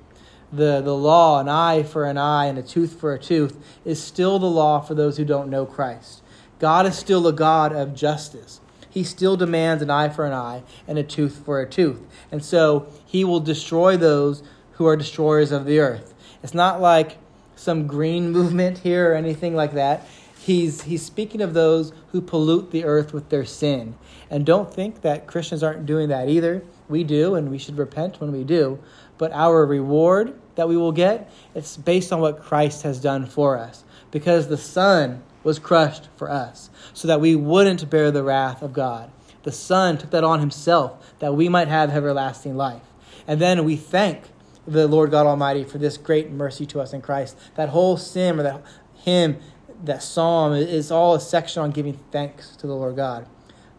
[0.53, 4.03] the, the law, an eye for an eye and a tooth for a tooth, is
[4.03, 6.23] still the law for those who don't know Christ.
[6.59, 8.61] God is still a God of justice.
[8.97, 12.01] He still demands an eye for an eye and a tooth for a tooth.
[12.33, 14.43] And so he will destroy those
[14.73, 16.15] who are destroyers of the earth.
[16.43, 17.19] It's not like
[17.57, 20.07] some green movement here or anything like that.
[20.39, 23.97] He's, he's speaking of those who pollute the earth with their sin.
[24.31, 26.63] And don't think that Christians aren't doing that either.
[26.89, 28.79] We do, and we should repent when we do
[29.19, 33.59] but our reward that we will get, it's based on what Christ has done for
[33.59, 33.85] us.
[34.11, 38.73] Because the Son was crushed for us, so that we wouldn't bear the wrath of
[38.73, 39.13] God.
[39.45, 42.83] The Son took that on himself, that we might have everlasting life.
[43.29, 44.25] And then we thank
[44.67, 47.39] the Lord God Almighty for this great mercy to us in Christ.
[47.55, 48.63] That whole sim or that
[48.97, 49.39] hymn,
[49.85, 53.29] that psalm is all a section on giving thanks to the Lord God.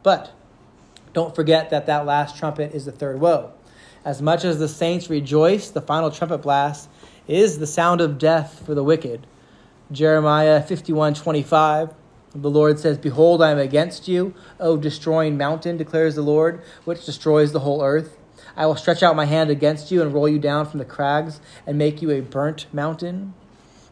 [0.04, 0.32] But
[1.12, 3.52] don't forget that that last trumpet is the third woe.
[4.06, 6.90] As much as the saints rejoice, the final trumpet blast
[7.28, 9.28] is the sound of death for the wicked.
[9.92, 11.94] Jeremiah 51 25.
[12.36, 17.06] The Lord says, Behold, I am against you, O destroying mountain, declares the Lord, which
[17.06, 18.18] destroys the whole earth.
[18.56, 21.40] I will stretch out my hand against you and roll you down from the crags
[21.66, 23.34] and make you a burnt mountain.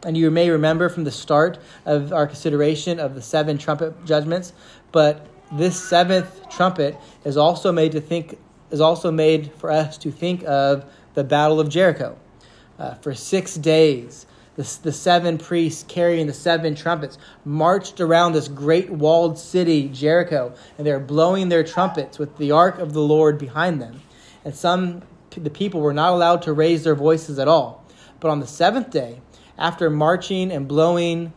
[0.04, 4.52] And you may remember from the start of our consideration of the seven trumpet judgments,
[4.92, 8.38] but this seventh trumpet is also made to think
[8.70, 10.84] is also made for us to think of
[11.14, 12.18] the Battle of Jericho.
[12.78, 14.26] Uh, for six days,
[14.56, 20.54] the, the seven priests carrying the seven trumpets marched around this great walled city, Jericho,
[20.76, 24.02] and they're blowing their trumpets with the ark of the Lord behind them.
[24.44, 27.84] And some the people were not allowed to raise their voices at all.
[28.20, 29.20] But on the seventh day,
[29.58, 31.32] after marching and blowing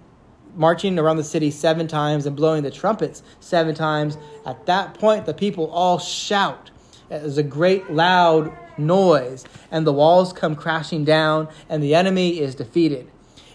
[0.56, 5.26] marching around the city seven times and blowing the trumpets seven times, at that point
[5.26, 6.72] the people all shout
[7.10, 12.56] there's a great loud noise, and the walls come crashing down, and the enemy is
[12.56, 13.10] defeated.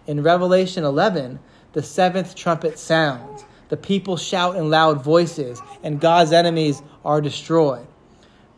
[0.06, 1.40] In Revelation 11,
[1.72, 3.44] the seventh trumpet sounds.
[3.68, 7.86] The people shout in loud voices, and God's enemies are destroyed.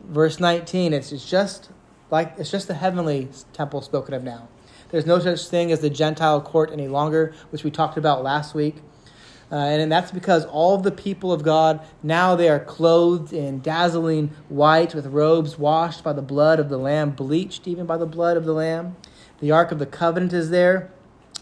[0.03, 1.69] Verse 19, it's just
[2.11, 4.47] like it's just the heavenly temple spoken of now.
[4.89, 8.53] There's no such thing as the Gentile court any longer, which we talked about last
[8.55, 8.75] week.
[9.51, 14.31] Uh, and that's because all the people of God now they are clothed in dazzling
[14.49, 18.35] white with robes washed by the blood of the lamb bleached even by the blood
[18.35, 18.97] of the lamb.
[19.39, 20.91] The ark of the covenant is there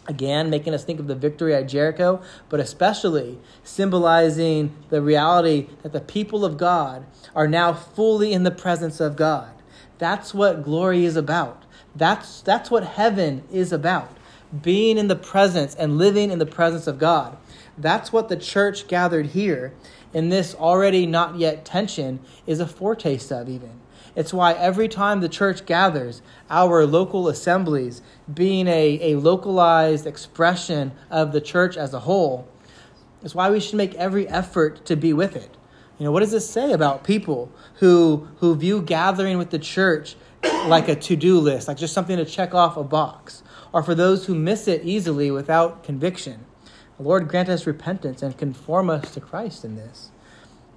[0.07, 5.93] again making us think of the victory at jericho but especially symbolizing the reality that
[5.93, 7.03] the people of god
[7.33, 9.51] are now fully in the presence of god.
[9.97, 11.63] That's what glory is about.
[11.95, 14.17] That's that's what heaven is about.
[14.61, 17.37] Being in the presence and living in the presence of god
[17.77, 19.73] that's what the church gathered here
[20.13, 23.81] in this already not yet tension is a foretaste of, even.
[24.15, 28.01] It's why every time the church gathers, our local assemblies,
[28.33, 32.47] being a, a localized expression of the church as a whole,
[33.23, 35.57] is why we should make every effort to be with it.
[35.99, 40.15] You know, what does this say about people who, who view gathering with the church
[40.67, 43.95] like a to do list, like just something to check off a box, or for
[43.95, 46.45] those who miss it easily without conviction?
[46.99, 50.11] Lord, grant us repentance and conform us to Christ in this.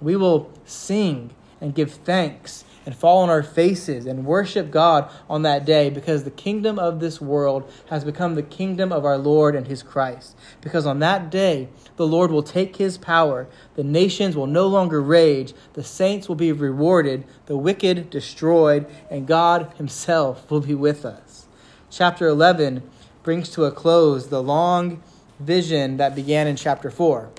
[0.01, 5.43] We will sing and give thanks and fall on our faces and worship God on
[5.43, 9.55] that day because the kingdom of this world has become the kingdom of our Lord
[9.55, 10.37] and his Christ.
[10.61, 15.03] Because on that day, the Lord will take his power, the nations will no longer
[15.03, 21.05] rage, the saints will be rewarded, the wicked destroyed, and God himself will be with
[21.05, 21.47] us.
[21.91, 22.83] Chapter 11
[23.23, 25.03] brings to a close the long
[25.39, 27.31] vision that began in chapter 4.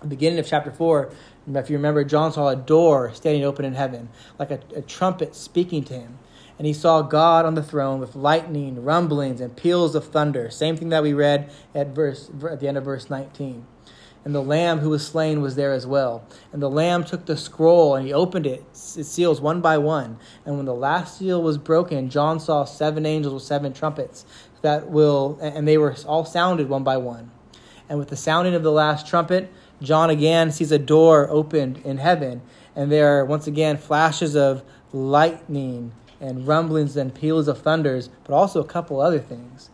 [0.00, 1.10] The beginning of chapter 4
[1.56, 5.34] if you remember, John saw a door standing open in heaven, like a, a trumpet
[5.34, 6.18] speaking to him.
[6.58, 10.50] And he saw God on the throne with lightning, rumblings, and peals of thunder.
[10.50, 13.64] Same thing that we read at, verse, at the end of verse 19.
[14.24, 16.24] And the Lamb who was slain was there as well.
[16.52, 20.18] And the Lamb took the scroll and he opened it, its seals one by one.
[20.44, 24.26] And when the last seal was broken, John saw seven angels with seven trumpets
[24.62, 27.30] that will, and they were all sounded one by one.
[27.88, 29.50] And with the sounding of the last trumpet,
[29.80, 32.42] John again sees a door opened in heaven,
[32.74, 38.34] and there are once again flashes of lightning and rumblings and peals of thunders, but
[38.34, 39.70] also a couple other things.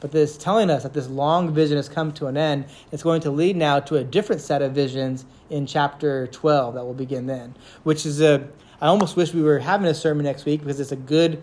[0.00, 2.66] But this telling us that this long vision has come to an end.
[2.92, 6.84] It's going to lead now to a different set of visions in chapter 12 that
[6.84, 7.54] will begin then,
[7.84, 8.46] which is a.
[8.82, 11.42] I almost wish we were having a sermon next week because it's a good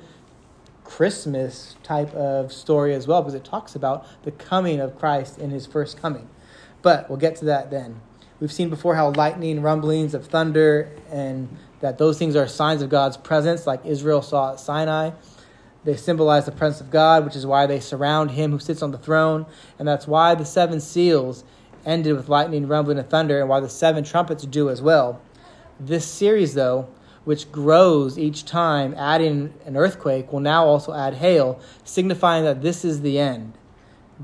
[0.92, 5.50] Christmas type of story as well, because it talks about the coming of Christ in
[5.50, 6.28] his first coming.
[6.82, 8.02] But we'll get to that then.
[8.42, 11.48] We've seen before how lightning, rumblings of thunder, and
[11.80, 15.12] that those things are signs of God's presence, like Israel saw at Sinai.
[15.86, 18.92] They symbolize the presence of God, which is why they surround him who sits on
[18.92, 19.46] the throne.
[19.80, 21.46] And that's why the seven seals
[21.86, 25.22] ended with lightning, rumbling, and thunder, and why the seven trumpets do as well.
[25.80, 26.90] This series, though,
[27.24, 32.84] which grows each time, adding an earthquake, will now also add hail, signifying that this
[32.84, 33.54] is the end.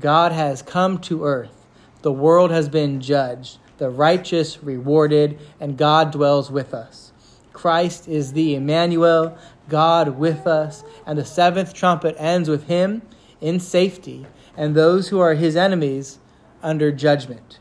[0.00, 1.66] God has come to earth.
[2.02, 7.12] The world has been judged, the righteous rewarded, and God dwells with us.
[7.52, 9.36] Christ is the Emmanuel,
[9.68, 13.02] God with us, and the seventh trumpet ends with him
[13.40, 14.26] in safety,
[14.56, 16.18] and those who are his enemies
[16.62, 17.58] under judgment.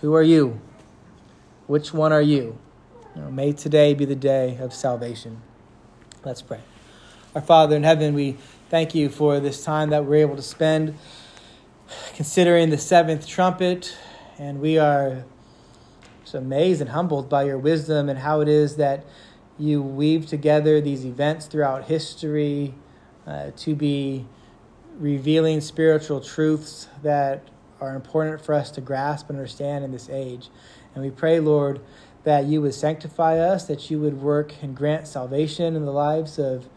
[0.00, 0.60] Who are you?
[1.66, 2.58] Which one are you?
[3.14, 5.42] May today be the day of salvation.
[6.24, 6.60] Let's pray.
[7.34, 8.36] Our Father in heaven, we
[8.68, 10.96] thank you for this time that we're able to spend
[12.14, 13.96] considering the seventh trumpet,
[14.38, 15.24] and we are
[16.22, 19.04] just amazed and humbled by your wisdom and how it is that
[19.58, 22.74] you weave together these events throughout history
[23.26, 24.26] uh, to be
[24.98, 27.48] revealing spiritual truths that
[27.80, 30.48] are important for us to grasp and understand in this age.
[30.94, 31.80] And we pray, Lord,
[32.24, 36.38] that you would sanctify us, that you would work and grant salvation in the lives
[36.38, 36.68] of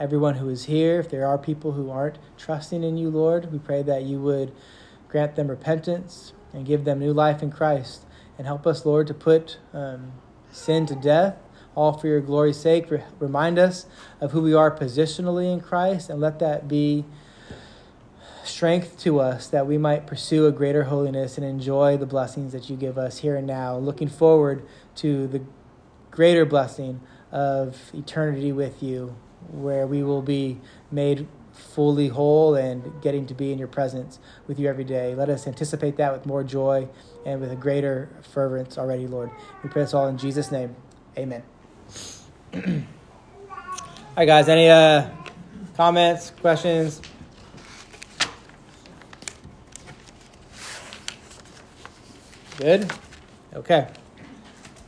[0.00, 1.00] everyone who is here.
[1.00, 4.52] If there are people who aren't trusting in you, Lord, we pray that you would
[5.08, 8.04] grant them repentance and give them new life in Christ.
[8.38, 10.12] And help us, Lord, to put um,
[10.50, 11.36] sin to death,
[11.74, 12.90] all for your glory's sake.
[12.90, 13.86] Re- remind us
[14.20, 17.04] of who we are positionally in Christ, and let that be
[18.44, 22.68] strength to us that we might pursue a greater holiness and enjoy the blessings that
[22.68, 23.76] you give us here and now.
[23.76, 24.66] Looking forward
[24.96, 25.42] to the
[26.10, 27.00] greater blessing
[27.32, 29.16] of eternity with you
[29.50, 34.58] where we will be made fully whole and getting to be in your presence with
[34.58, 35.14] you every day.
[35.14, 36.88] Let us anticipate that with more joy
[37.24, 39.30] and with a greater fervence already, Lord.
[39.62, 40.74] We pray this all in Jesus' name.
[41.16, 41.42] Amen.
[42.54, 42.60] all
[44.16, 45.08] right, guys, any uh,
[45.76, 47.00] comments, questions?
[52.58, 52.90] Good?
[53.54, 53.88] Okay.